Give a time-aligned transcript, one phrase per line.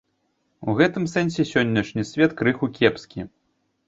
[0.71, 3.27] У гэтым сэнсе сённяшні свет крыху кепскі.